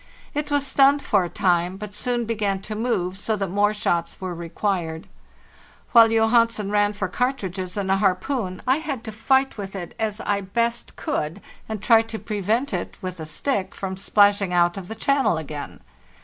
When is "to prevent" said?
12.01-12.73